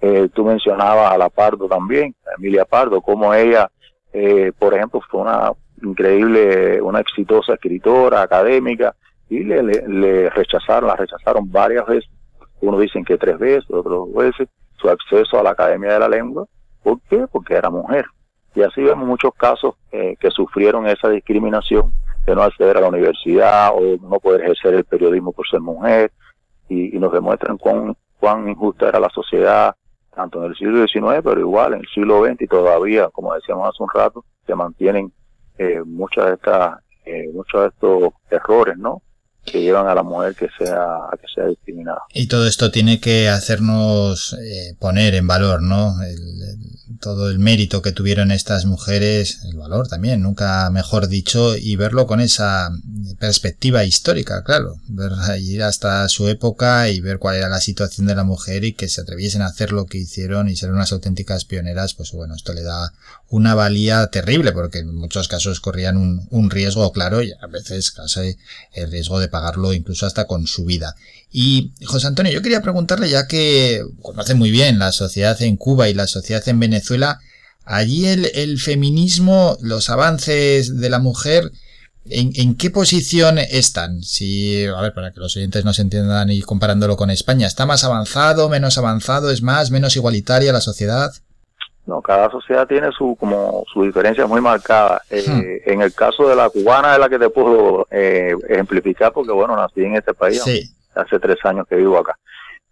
Eh, 0.00 0.28
tú 0.32 0.44
mencionabas 0.44 1.12
a 1.12 1.18
la 1.18 1.28
Pardo 1.28 1.68
también, 1.68 2.14
a 2.26 2.36
Emilia 2.38 2.64
Pardo, 2.64 3.00
cómo 3.02 3.34
ella, 3.34 3.70
eh, 4.12 4.52
por 4.58 4.72
ejemplo, 4.72 5.00
fue 5.10 5.20
una 5.20 5.52
increíble, 5.82 6.80
una 6.80 7.00
exitosa 7.00 7.54
escritora 7.54 8.22
académica, 8.22 8.94
y 9.28 9.44
le, 9.44 9.62
le, 9.62 10.30
rechazaron, 10.30 10.88
la 10.88 10.96
rechazaron 10.96 11.50
varias 11.50 11.86
veces. 11.86 12.10
Uno 12.60 12.78
dicen 12.78 13.04
que 13.04 13.18
tres 13.18 13.38
veces, 13.38 13.70
otros 13.70 14.12
veces, 14.12 14.48
su 14.76 14.88
acceso 14.88 15.38
a 15.38 15.42
la 15.42 15.50
Academia 15.50 15.92
de 15.92 15.98
la 15.98 16.08
Lengua. 16.08 16.46
¿Por 16.82 17.00
qué? 17.08 17.26
Porque 17.30 17.54
era 17.54 17.70
mujer. 17.70 18.06
Y 18.54 18.62
así 18.62 18.82
vemos 18.82 19.06
muchos 19.06 19.32
casos 19.34 19.74
eh, 19.92 20.16
que 20.18 20.30
sufrieron 20.30 20.86
esa 20.86 21.08
discriminación 21.08 21.92
de 22.26 22.34
no 22.34 22.42
acceder 22.42 22.76
a 22.76 22.80
la 22.80 22.88
universidad 22.88 23.72
o 23.74 23.96
no 24.00 24.20
poder 24.20 24.42
ejercer 24.42 24.74
el 24.74 24.84
periodismo 24.84 25.32
por 25.32 25.48
ser 25.48 25.60
mujer 25.60 26.12
y, 26.68 26.98
nos 26.98 27.12
demuestran 27.12 27.56
cuán, 27.56 27.96
cuán 28.20 28.48
injusta 28.48 28.88
era 28.88 29.00
la 29.00 29.08
sociedad 29.08 29.74
tanto 30.14 30.44
en 30.44 30.50
el 30.50 30.56
siglo 30.56 30.86
XIX 30.86 31.22
pero 31.22 31.40
igual 31.40 31.74
en 31.74 31.80
el 31.80 31.86
siglo 31.88 32.24
XX 32.26 32.42
y 32.42 32.46
todavía 32.46 33.08
como 33.10 33.32
decíamos 33.32 33.68
hace 33.68 33.82
un 33.82 33.88
rato 33.94 34.24
se 34.46 34.54
mantienen 34.54 35.12
eh, 35.56 35.80
muchas 35.86 36.26
de 36.26 36.34
estas 36.34 36.80
eh, 37.06 37.30
muchos 37.32 37.62
de 37.62 37.68
estos 37.68 38.12
errores 38.30 38.76
no 38.76 39.00
que 39.50 39.60
llevan 39.60 39.86
a 39.88 39.94
la 39.94 40.02
mujer 40.02 40.34
que 40.34 40.48
sea 40.58 40.98
que 41.20 41.26
sea 41.34 41.46
discriminada. 41.46 42.02
Y 42.12 42.28
todo 42.28 42.46
esto 42.46 42.70
tiene 42.70 43.00
que 43.00 43.28
hacernos 43.28 44.34
eh, 44.34 44.74
poner 44.78 45.14
en 45.14 45.26
valor 45.26 45.62
no 45.62 45.94
todo 47.00 47.30
el 47.30 47.38
mérito 47.38 47.82
que 47.82 47.92
tuvieron 47.92 48.30
estas 48.30 48.64
mujeres, 48.64 49.44
el 49.50 49.56
valor 49.56 49.88
también, 49.88 50.22
nunca 50.22 50.68
mejor 50.70 51.08
dicho, 51.08 51.56
y 51.56 51.76
verlo 51.76 52.06
con 52.06 52.20
esa 52.20 52.70
perspectiva 53.18 53.84
histórica, 53.84 54.42
claro, 54.44 54.80
ver 54.88 55.12
ir 55.40 55.62
hasta 55.62 56.08
su 56.08 56.28
época 56.28 56.88
y 56.88 57.00
ver 57.00 57.18
cuál 57.18 57.36
era 57.36 57.48
la 57.48 57.60
situación 57.60 58.06
de 58.06 58.14
la 58.14 58.24
mujer 58.24 58.64
y 58.64 58.72
que 58.72 58.88
se 58.88 59.00
atreviesen 59.00 59.42
a 59.42 59.46
hacer 59.46 59.72
lo 59.72 59.86
que 59.86 59.98
hicieron 59.98 60.48
y 60.48 60.56
ser 60.56 60.70
unas 60.70 60.92
auténticas 60.92 61.44
pioneras, 61.44 61.94
pues 61.94 62.12
bueno, 62.12 62.34
esto 62.34 62.52
le 62.52 62.62
da 62.62 62.92
una 63.28 63.54
valía 63.54 64.06
terrible 64.08 64.52
porque 64.52 64.78
en 64.78 64.94
muchos 64.94 65.28
casos 65.28 65.60
corrían 65.60 65.96
un, 65.96 66.50
riesgo 66.50 66.90
claro 66.92 67.22
y 67.22 67.32
a 67.32 67.46
veces 67.46 67.90
casi 67.90 68.38
el 68.72 68.90
riesgo 68.90 69.20
de 69.20 69.28
pagarlo 69.28 69.72
incluso 69.72 70.06
hasta 70.06 70.26
con 70.26 70.46
su 70.46 70.64
vida. 70.64 70.94
Y 71.30 71.72
José 71.84 72.06
Antonio, 72.06 72.32
yo 72.32 72.42
quería 72.42 72.62
preguntarle, 72.62 73.10
ya 73.10 73.26
que 73.26 73.84
conoce 74.00 74.34
muy 74.34 74.50
bien 74.50 74.78
la 74.78 74.92
sociedad 74.92 75.40
en 75.42 75.56
Cuba 75.56 75.88
y 75.88 75.94
la 75.94 76.06
sociedad 76.06 76.48
en 76.48 76.58
Venezuela, 76.58 77.20
allí 77.64 78.06
el 78.06 78.58
feminismo, 78.58 79.58
los 79.60 79.90
avances 79.90 80.78
de 80.78 80.88
la 80.88 80.98
mujer, 80.98 81.52
¿en, 82.10 82.32
¿en, 82.34 82.56
qué 82.56 82.70
posición 82.70 83.38
están? 83.38 84.02
Si, 84.02 84.66
a 84.66 84.80
ver, 84.80 84.94
para 84.94 85.12
que 85.12 85.20
los 85.20 85.36
oyentes 85.36 85.64
no 85.64 85.72
se 85.72 85.82
entiendan 85.82 86.30
y 86.30 86.40
comparándolo 86.42 86.96
con 86.96 87.10
España, 87.10 87.46
¿está 87.46 87.66
más 87.66 87.84
avanzado, 87.84 88.48
menos 88.48 88.78
avanzado, 88.78 89.30
es 89.30 89.42
más, 89.42 89.70
menos 89.70 89.96
igualitaria 89.96 90.52
la 90.52 90.60
sociedad? 90.60 91.10
No, 91.86 92.02
cada 92.02 92.30
sociedad 92.30 92.66
tiene 92.66 92.90
su 92.92 93.16
como 93.18 93.64
su 93.72 93.82
diferencia 93.82 94.26
muy 94.26 94.40
marcada. 94.40 95.02
Eh, 95.08 95.24
hmm. 95.26 95.70
En 95.70 95.82
el 95.82 95.94
caso 95.94 96.28
de 96.28 96.36
la 96.36 96.50
cubana 96.50 96.92
es 96.94 97.00
la 97.00 97.08
que 97.08 97.18
te 97.18 97.30
puedo 97.30 97.86
eh, 97.90 98.34
ejemplificar 98.48 99.12
porque 99.12 99.32
bueno 99.32 99.56
nací 99.56 99.82
en 99.82 99.96
este 99.96 100.12
país. 100.12 100.42
Sí 100.42 100.74
hace 100.98 101.18
tres 101.18 101.38
años 101.44 101.66
que 101.68 101.76
vivo 101.76 101.98
acá. 101.98 102.18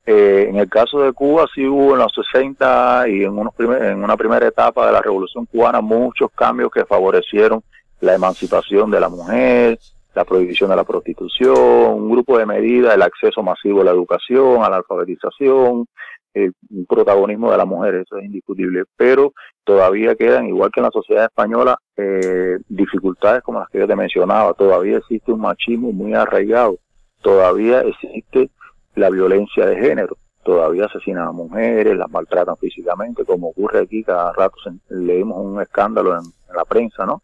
Eh, 0.05 0.47
en 0.49 0.57
el 0.57 0.69
caso 0.69 1.00
de 1.00 1.12
Cuba 1.12 1.47
sí 1.52 1.66
hubo 1.66 1.95
en 1.95 1.99
los 1.99 2.12
60 2.14 3.09
y 3.09 3.25
en, 3.25 3.37
unos 3.37 3.55
en 3.59 4.05
una 4.05 4.16
primera 4.16 4.47
etapa 4.47 4.87
de 4.87 4.93
la 4.93 5.00
Revolución 5.00 5.47
Cubana 5.47 5.81
muchos 5.81 6.31
cambios 6.33 6.71
que 6.71 6.85
favorecieron 6.85 7.62
la 8.00 8.15
emancipación 8.15 8.91
de 8.91 9.00
la 9.00 9.09
mujer, 9.09 9.79
la 10.15 10.25
prohibición 10.25 10.71
de 10.71 10.76
la 10.76 10.85
prostitución, 10.85 11.59
un 11.59 12.11
grupo 12.11 12.38
de 12.38 12.47
medidas, 12.47 12.95
el 12.95 13.03
acceso 13.03 13.43
masivo 13.43 13.83
a 13.83 13.85
la 13.85 13.91
educación, 13.91 14.65
a 14.65 14.71
la 14.71 14.76
alfabetización, 14.76 15.87
el 16.35 16.53
protagonismo 16.87 17.50
de 17.50 17.57
la 17.57 17.65
mujer, 17.65 17.95
eso 17.95 18.19
es 18.19 18.25
indiscutible, 18.26 18.85
pero 18.97 19.33
todavía 19.65 20.15
quedan, 20.15 20.47
igual 20.47 20.71
que 20.71 20.81
en 20.81 20.85
la 20.85 20.91
sociedad 20.91 21.25
española, 21.25 21.79
eh, 21.97 22.59
dificultades 22.69 23.43
como 23.43 23.61
las 23.61 23.71
que 23.71 23.79
yo 23.79 23.87
te 23.87 23.97
mencionaba, 23.97 24.53
todavía 24.53 24.99
existe 24.99 25.33
un 25.33 25.41
machismo 25.41 25.93
muy 25.93 26.12
arraigado 26.12 26.79
todavía 27.26 27.81
existe 27.81 28.50
la 28.95 29.11
violencia 29.11 29.67
de 29.67 29.76
género. 29.76 30.17
Todavía 30.45 30.85
asesinan 30.85 31.26
a 31.26 31.33
mujeres, 31.33 31.97
las 31.97 32.09
maltratan 32.09 32.57
físicamente, 32.57 33.25
como 33.25 33.49
ocurre 33.49 33.81
aquí, 33.81 34.05
cada 34.05 34.33
rato 34.33 34.57
leemos 34.91 35.37
un 35.38 35.61
escándalo 35.61 36.17
en, 36.17 36.23
la 36.55 36.65
prensa, 36.65 37.05
¿no? 37.05 37.23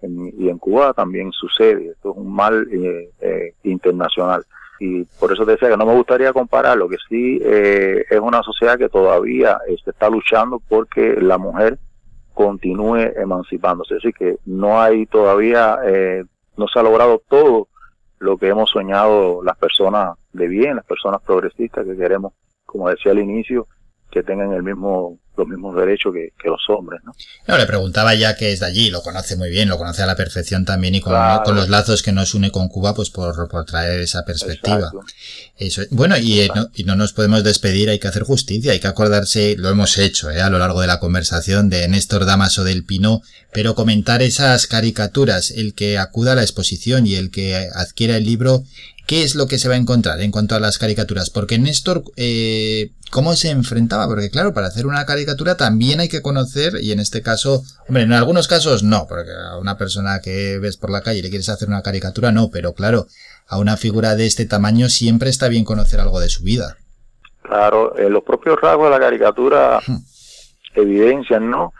Y 0.00 0.48
en 0.48 0.58
Cuba 0.58 0.92
también 0.92 1.32
sucede, 1.32 1.88
esto 1.88 2.12
es 2.12 2.16
un 2.16 2.32
mal 2.32 2.68
eh, 2.72 3.10
eh, 3.20 3.54
internacional. 3.64 4.44
Y 4.80 5.02
por 5.18 5.32
eso 5.32 5.44
te 5.44 5.52
decía 5.52 5.70
que 5.70 5.76
no 5.76 5.86
me 5.86 5.94
gustaría 5.94 6.32
comparar, 6.32 6.78
lo 6.78 6.88
que 6.88 6.98
sí 7.08 7.40
eh, 7.42 8.04
es 8.08 8.20
una 8.20 8.42
sociedad 8.44 8.78
que 8.78 8.88
todavía 8.88 9.58
se 9.66 9.90
está 9.90 10.08
luchando 10.08 10.62
porque 10.68 11.16
la 11.20 11.36
mujer 11.36 11.78
continúe 12.32 13.12
emancipándose. 13.16 13.96
Es 13.96 14.02
decir, 14.02 14.14
que 14.14 14.36
no 14.46 14.80
hay 14.80 15.06
todavía, 15.06 15.78
no 16.56 16.68
se 16.68 16.78
ha 16.78 16.82
logrado 16.84 17.20
todo 17.28 17.66
lo 18.20 18.36
que 18.36 18.46
hemos 18.46 18.70
soñado 18.70 19.42
las 19.42 19.58
personas 19.58 20.16
de 20.32 20.46
bien, 20.46 20.76
las 20.76 20.84
personas 20.84 21.20
progresistas 21.22 21.84
que 21.84 21.96
queremos, 21.96 22.32
como 22.64 22.88
decía 22.88 23.10
al 23.10 23.18
inicio, 23.18 23.66
que 24.10 24.22
tengan 24.22 24.52
el 24.52 24.62
mismo 24.62 25.18
los 25.38 25.48
mismos 25.48 25.76
derechos 25.76 26.12
que, 26.12 26.48
los 26.48 26.60
hombres. 26.68 27.00
¿no? 27.04 27.12
no, 27.46 27.56
le 27.56 27.66
preguntaba 27.66 28.14
ya 28.14 28.36
que 28.36 28.52
es 28.52 28.60
de 28.60 28.66
allí, 28.66 28.90
lo 28.90 29.02
conoce 29.02 29.36
muy 29.36 29.48
bien, 29.48 29.68
lo 29.68 29.78
conoce 29.78 30.02
a 30.02 30.06
la 30.06 30.16
perfección 30.16 30.64
también 30.64 30.96
y 30.96 31.00
con, 31.00 31.14
los 31.54 31.68
lazos 31.68 32.02
que 32.02 32.12
nos 32.12 32.34
une 32.34 32.50
con 32.50 32.68
Cuba, 32.68 32.94
pues 32.94 33.10
por, 33.10 33.34
traer 33.64 34.00
esa 34.00 34.24
perspectiva. 34.24 34.90
Eso, 35.56 35.82
bueno, 35.90 36.16
y, 36.16 36.40
eh, 36.40 36.50
no, 36.54 36.68
y 36.74 36.84
no 36.84 36.96
nos 36.96 37.12
podemos 37.12 37.44
despedir, 37.44 37.88
hay 37.88 37.98
que 37.98 38.08
hacer 38.08 38.24
justicia, 38.24 38.72
hay 38.72 38.80
que 38.80 38.88
acordarse, 38.88 39.54
lo 39.56 39.68
hemos 39.68 39.96
hecho 39.98 40.30
eh, 40.30 40.40
a 40.40 40.50
lo 40.50 40.58
largo 40.58 40.80
de 40.80 40.86
la 40.88 41.00
conversación 41.00 41.70
de 41.70 41.86
Néstor 41.88 42.24
Damaso 42.24 42.64
del 42.64 42.84
Pino, 42.84 43.22
pero 43.52 43.74
comentar 43.74 44.22
esas 44.22 44.66
caricaturas, 44.66 45.50
el 45.52 45.74
que 45.74 45.98
acuda 45.98 46.32
a 46.32 46.34
la 46.34 46.42
exposición 46.42 47.06
y 47.06 47.14
el 47.14 47.30
que 47.30 47.68
adquiera 47.74 48.16
el 48.16 48.24
libro, 48.24 48.64
¿qué 49.08 49.22
es 49.22 49.34
lo 49.34 49.46
que 49.46 49.58
se 49.58 49.68
va 49.68 49.74
a 49.74 49.78
encontrar 49.78 50.20
en 50.20 50.30
cuanto 50.30 50.54
a 50.54 50.60
las 50.60 50.78
caricaturas? 50.78 51.30
Porque 51.30 51.58
Néstor, 51.58 52.02
eh, 52.16 52.90
¿cómo 53.10 53.34
se 53.34 53.50
enfrentaba? 53.50 54.06
Porque 54.06 54.30
claro, 54.30 54.52
para 54.52 54.66
hacer 54.66 54.86
una 54.86 55.06
caricatura 55.06 55.56
también 55.56 55.98
hay 55.98 56.10
que 56.10 56.20
conocer, 56.20 56.74
y 56.80 56.92
en 56.92 57.00
este 57.00 57.22
caso, 57.22 57.62
hombre, 57.88 58.02
en 58.02 58.12
algunos 58.12 58.46
casos 58.46 58.82
no, 58.82 59.06
porque 59.08 59.30
a 59.32 59.56
una 59.56 59.78
persona 59.78 60.20
que 60.22 60.58
ves 60.58 60.76
por 60.76 60.90
la 60.90 61.00
calle 61.00 61.20
y 61.20 61.22
le 61.22 61.30
quieres 61.30 61.48
hacer 61.48 61.68
una 61.68 61.82
caricatura, 61.82 62.32
no, 62.32 62.50
pero 62.50 62.74
claro, 62.74 63.06
a 63.48 63.58
una 63.58 63.78
figura 63.78 64.14
de 64.14 64.26
este 64.26 64.44
tamaño 64.44 64.90
siempre 64.90 65.30
está 65.30 65.48
bien 65.48 65.64
conocer 65.64 66.00
algo 66.00 66.20
de 66.20 66.28
su 66.28 66.44
vida. 66.44 66.76
Claro, 67.42 67.96
eh, 67.96 68.10
los 68.10 68.22
propios 68.22 68.60
rasgos 68.60 68.90
de 68.90 68.90
la 68.90 69.00
caricatura 69.00 69.80
hmm. 69.86 69.96
evidencian, 70.74 71.50
¿no? 71.50 71.72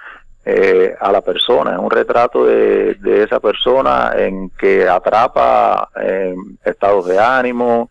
Eh, 0.45 0.97
a 0.99 1.12
la 1.12 1.21
persona, 1.21 1.73
es 1.73 1.78
un 1.78 1.90
retrato 1.90 2.47
de, 2.47 2.97
esa 3.23 3.38
persona 3.38 4.12
en 4.16 4.49
que 4.50 4.88
atrapa 4.88 5.90
eh, 6.00 6.35
estados 6.64 7.07
de 7.07 7.18
ánimo, 7.18 7.90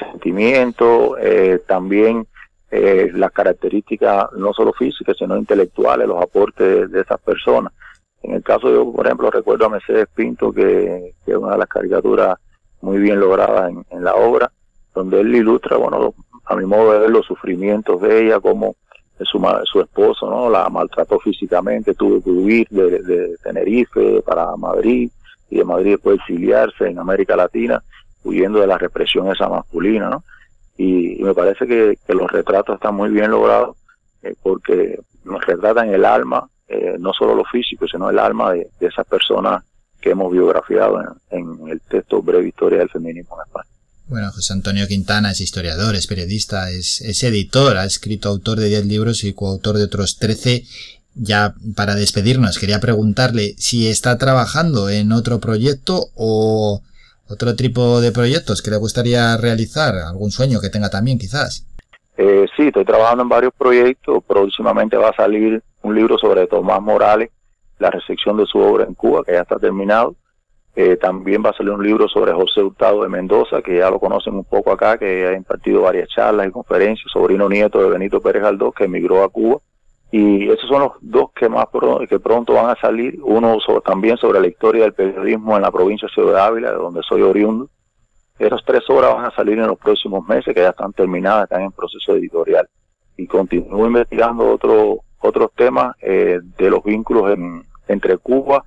sentimientos, 0.00 1.16
eh, 1.20 1.60
también 1.66 2.26
las 2.70 3.30
características 3.30 4.32
no 4.32 4.52
solo 4.52 4.72
físicas, 4.72 5.16
sino 5.16 5.36
intelectuales, 5.36 6.08
los 6.08 6.20
aportes 6.20 6.90
de, 6.90 7.00
esas 7.02 7.20
personas. 7.20 7.72
En 8.20 8.34
el 8.34 8.42
caso 8.42 8.68
yo, 8.68 8.92
por 8.92 9.06
ejemplo, 9.06 9.30
recuerdo 9.30 9.66
a 9.66 9.68
Mercedes 9.68 10.08
Pinto, 10.12 10.52
que, 10.52 11.14
es 11.24 11.36
una 11.36 11.52
de 11.52 11.58
las 11.58 11.68
caricaturas 11.68 12.36
muy 12.80 12.98
bien 12.98 13.20
logradas 13.20 13.70
en, 13.70 13.86
en 13.90 14.02
la 14.02 14.16
obra, 14.16 14.50
donde 14.92 15.20
él 15.20 15.32
ilustra, 15.32 15.76
bueno, 15.76 16.14
a 16.46 16.56
mi 16.56 16.66
modo 16.66 16.92
de 16.92 16.98
ver, 17.00 17.10
los 17.10 17.26
sufrimientos 17.26 18.00
de 18.00 18.26
ella, 18.26 18.40
como 18.40 18.74
su, 19.20 19.40
su 19.64 19.80
esposo, 19.80 20.28
¿no? 20.28 20.50
La 20.50 20.68
maltrató 20.68 21.18
físicamente, 21.20 21.94
tuvo 21.94 22.22
que 22.22 22.30
huir 22.30 22.66
de, 22.70 23.36
Tenerife 23.42 24.22
para 24.22 24.56
Madrid 24.56 25.10
y 25.50 25.58
de 25.58 25.64
Madrid 25.64 25.92
después 25.92 26.18
exiliarse 26.18 26.88
en 26.88 26.98
América 26.98 27.36
Latina, 27.36 27.82
huyendo 28.24 28.60
de 28.60 28.66
la 28.66 28.78
represión 28.78 29.30
esa 29.30 29.48
masculina, 29.48 30.10
¿no? 30.10 30.24
Y, 30.76 31.22
me 31.22 31.34
parece 31.34 31.66
que, 31.66 31.96
los 32.08 32.30
retratos 32.30 32.76
están 32.76 32.96
muy 32.96 33.10
bien 33.10 33.30
logrados 33.30 33.76
eh, 34.22 34.34
porque 34.42 34.98
nos 35.24 35.44
retratan 35.46 35.88
el 35.90 36.04
alma, 36.04 36.48
eh, 36.66 36.96
no 36.98 37.12
solo 37.12 37.34
lo 37.34 37.44
físico, 37.44 37.86
sino 37.86 38.10
el 38.10 38.18
alma 38.18 38.52
de, 38.52 38.68
esas 38.80 39.06
personas 39.06 39.62
que 40.00 40.10
hemos 40.10 40.32
biografiado 40.32 41.00
en, 41.30 41.38
en 41.38 41.68
el 41.68 41.80
texto 41.82 42.20
Breve 42.20 42.48
Historia 42.48 42.80
del 42.80 42.90
Feminismo 42.90 43.36
en 43.36 43.46
España. 43.46 43.73
Bueno, 44.06 44.30
José 44.32 44.52
Antonio 44.52 44.86
Quintana 44.86 45.30
es 45.30 45.40
historiador, 45.40 45.94
es 45.94 46.06
periodista, 46.06 46.70
es, 46.70 47.00
editor, 47.22 47.78
ha 47.78 47.84
escrito 47.84 48.28
autor 48.28 48.58
de 48.58 48.68
10 48.68 48.86
libros 48.86 49.24
y 49.24 49.32
coautor 49.32 49.76
de 49.76 49.84
otros 49.84 50.18
13. 50.18 50.62
Ya 51.14 51.54
para 51.74 51.94
despedirnos, 51.94 52.58
quería 52.58 52.80
preguntarle 52.80 53.54
si 53.56 53.88
está 53.88 54.18
trabajando 54.18 54.90
en 54.90 55.12
otro 55.12 55.40
proyecto 55.40 56.08
o 56.16 56.82
otro 57.28 57.56
tipo 57.56 58.00
de 58.02 58.12
proyectos 58.12 58.60
que 58.60 58.70
le 58.70 58.76
gustaría 58.76 59.36
realizar, 59.38 59.94
algún 59.94 60.30
sueño 60.30 60.60
que 60.60 60.68
tenga 60.68 60.90
también 60.90 61.18
quizás. 61.18 61.66
Eh, 62.18 62.46
sí, 62.56 62.66
estoy 62.66 62.84
trabajando 62.84 63.22
en 63.22 63.28
varios 63.28 63.54
proyectos. 63.56 64.22
Próximamente 64.26 64.96
va 64.98 65.08
a 65.08 65.16
salir 65.16 65.62
un 65.82 65.94
libro 65.94 66.18
sobre 66.18 66.46
Tomás 66.46 66.82
Morales, 66.82 67.30
la 67.78 67.90
recepción 67.90 68.36
de 68.36 68.46
su 68.46 68.58
obra 68.58 68.84
en 68.84 68.94
Cuba, 68.94 69.22
que 69.24 69.32
ya 69.32 69.40
está 69.40 69.56
terminado. 69.56 70.14
Eh, 70.76 70.96
también 70.96 71.40
va 71.44 71.50
a 71.50 71.56
salir 71.56 71.70
un 71.70 71.84
libro 71.84 72.08
sobre 72.08 72.32
José 72.32 72.60
Hurtado 72.60 73.02
de 73.02 73.08
Mendoza, 73.08 73.62
que 73.62 73.78
ya 73.78 73.90
lo 73.90 74.00
conocen 74.00 74.34
un 74.34 74.44
poco 74.44 74.72
acá, 74.72 74.98
que 74.98 75.26
ha 75.26 75.32
impartido 75.32 75.82
varias 75.82 76.08
charlas 76.08 76.48
y 76.48 76.50
conferencias, 76.50 77.12
sobrino 77.12 77.48
nieto 77.48 77.80
de 77.80 77.90
Benito 77.90 78.20
Pérez 78.20 78.42
Galdós, 78.42 78.74
que 78.74 78.84
emigró 78.84 79.22
a 79.22 79.28
Cuba. 79.28 79.58
Y 80.10 80.48
esos 80.48 80.68
son 80.68 80.82
los 80.82 80.92
dos 81.00 81.30
que 81.32 81.48
más 81.48 81.66
que 82.08 82.18
pronto 82.18 82.54
van 82.54 82.70
a 82.70 82.80
salir. 82.80 83.18
Uno 83.22 83.58
también 83.84 84.16
sobre 84.16 84.40
la 84.40 84.48
historia 84.48 84.82
del 84.82 84.94
periodismo 84.94 85.54
en 85.56 85.62
la 85.62 85.70
provincia 85.70 86.08
de 86.08 86.14
Ciudad 86.14 86.46
Ávila, 86.46 86.72
de 86.72 86.76
donde 86.76 87.02
soy 87.02 87.22
oriundo. 87.22 87.68
Esas 88.38 88.64
tres 88.64 88.82
obras 88.90 89.14
van 89.14 89.26
a 89.26 89.30
salir 89.30 89.58
en 89.58 89.68
los 89.68 89.78
próximos 89.78 90.26
meses, 90.26 90.54
que 90.54 90.60
ya 90.60 90.70
están 90.70 90.92
terminadas, 90.92 91.44
están 91.44 91.62
en 91.62 91.72
proceso 91.72 92.14
editorial. 92.16 92.68
Y 93.16 93.28
continúo 93.28 93.86
investigando 93.86 94.52
otro, 94.52 95.00
otros 95.20 95.52
temas 95.54 95.96
de 96.00 96.70
los 96.70 96.82
vínculos 96.82 97.36
entre 97.86 98.18
Cuba 98.18 98.64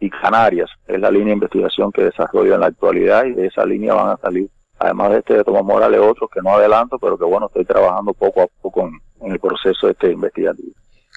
y 0.00 0.10
Canarias. 0.10 0.70
Es 0.86 1.00
la 1.00 1.10
línea 1.10 1.28
de 1.28 1.34
investigación 1.34 1.92
que 1.92 2.04
desarrollo 2.04 2.54
en 2.54 2.60
la 2.60 2.66
actualidad 2.66 3.24
y 3.24 3.32
de 3.32 3.46
esa 3.46 3.64
línea 3.64 3.94
van 3.94 4.10
a 4.10 4.16
salir, 4.16 4.48
además 4.78 5.10
de 5.10 5.18
este 5.18 5.34
de 5.34 5.44
Tomás 5.44 5.64
Morales, 5.64 6.00
otros 6.00 6.30
que 6.32 6.40
no 6.42 6.54
adelanto, 6.54 6.98
pero 6.98 7.18
que 7.18 7.24
bueno, 7.24 7.46
estoy 7.46 7.64
trabajando 7.64 8.14
poco 8.14 8.42
a 8.42 8.46
poco 8.62 8.88
en, 9.20 9.32
el 9.32 9.40
proceso 9.40 9.88
este 9.88 10.12
investigativo. 10.12 10.72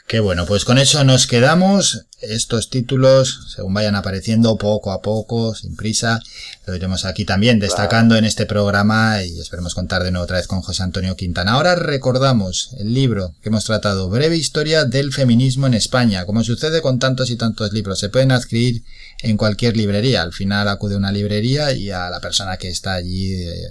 Qué 0.08 0.20
bueno, 0.20 0.46
pues 0.48 0.66
con 0.66 0.78
eso 0.78 1.04
nos 1.04 1.28
quedamos. 1.28 2.08
Estos 2.22 2.70
títulos, 2.70 3.48
según 3.56 3.74
vayan 3.74 3.96
apareciendo 3.96 4.56
poco 4.58 4.92
a 4.92 5.02
poco, 5.02 5.56
sin 5.56 5.76
prisa, 5.76 6.20
lo 6.68 6.76
iremos 6.76 7.06
aquí 7.06 7.26
también 7.26 7.60
destacando 7.60 8.16
en 8.16 8.26
este 8.26 8.46
programa 8.46 9.24
y 9.24 9.40
esperemos 9.40 9.74
contar 9.74 10.04
de 10.04 10.12
nuevo 10.12 10.26
otra 10.26 10.38
vez 10.38 10.46
con 10.46 10.62
José 10.62 10.84
Antonio 10.84 11.16
Quintana. 11.16 11.54
Ahora 11.54 11.74
recordamos 11.76 12.76
el 12.78 12.94
libro 12.94 13.34
que 13.42 13.50
hemos 13.50 13.66
tratado, 13.66 14.10
Breve 14.10 14.38
Historia 14.38 14.86
del 14.86 15.12
Feminismo 15.12 15.66
en 15.66 15.74
España. 15.74 16.26
Como 16.26 16.44
sucede 16.44 16.82
con 16.82 17.00
tantos 17.00 17.32
y 17.32 17.38
tantos 17.38 17.74
libros, 17.74 17.98
se 17.98 18.10
pueden 18.10 18.32
adquirir 18.32 18.84
en 19.24 19.38
cualquier 19.38 19.76
librería. 19.76 20.22
Al 20.22 20.34
final 20.34 20.68
acude 20.68 20.96
a 20.96 20.98
una 20.98 21.12
librería 21.12 21.72
y 21.74 21.90
a 21.90 22.10
la 22.10 22.20
persona 22.20 22.58
que 22.58 22.70
está 22.70 22.94
allí 22.94 23.34
eh, 23.34 23.70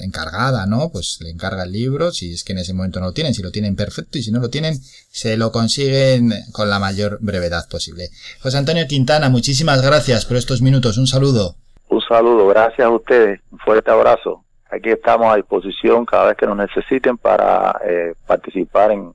encargada, 0.00 0.66
¿no? 0.66 0.90
Pues 0.90 1.18
le 1.20 1.30
encarga 1.30 1.62
el 1.62 1.72
libro, 1.72 2.10
si 2.10 2.32
es 2.32 2.42
que 2.42 2.52
en 2.52 2.58
ese 2.58 2.72
momento 2.72 2.98
no 2.98 3.06
lo 3.06 3.12
tienen, 3.12 3.34
si 3.34 3.42
lo 3.42 3.52
tienen 3.52 3.76
perfecto 3.76 4.18
y 4.18 4.22
si 4.22 4.32
no 4.32 4.40
lo 4.40 4.50
tienen, 4.50 4.82
se 5.10 5.36
lo 5.36 5.52
consiguen 5.52 6.32
con 6.50 6.68
la 6.68 6.78
mayor 6.78 7.18
brevedad 7.20 7.68
posible. 7.68 7.91
José 8.40 8.58
Antonio 8.58 8.86
Quintana, 8.88 9.28
muchísimas 9.28 9.82
gracias 9.82 10.24
por 10.24 10.36
estos 10.36 10.62
minutos. 10.62 10.98
Un 10.98 11.06
saludo. 11.06 11.56
Un 11.88 12.00
saludo, 12.00 12.46
gracias 12.48 12.86
a 12.86 12.90
ustedes. 12.90 13.40
Un 13.50 13.58
fuerte 13.58 13.90
abrazo. 13.90 14.44
Aquí 14.70 14.90
estamos 14.90 15.32
a 15.32 15.36
disposición 15.36 16.06
cada 16.06 16.28
vez 16.28 16.36
que 16.36 16.46
nos 16.46 16.56
necesiten 16.56 17.18
para 17.18 17.78
eh, 17.86 18.14
participar 18.26 18.90
en 18.90 19.14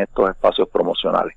estos 0.00 0.30
espacios 0.30 0.68
promocionales. 0.68 1.36